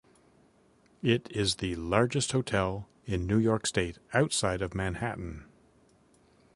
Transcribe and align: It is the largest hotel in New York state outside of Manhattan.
It 1.03 1.27
is 1.29 1.57
the 1.57 1.75
largest 1.75 2.31
hotel 2.31 2.87
in 3.05 3.27
New 3.27 3.37
York 3.37 3.67
state 3.67 3.99
outside 4.15 4.63
of 4.63 4.73
Manhattan. 4.73 5.45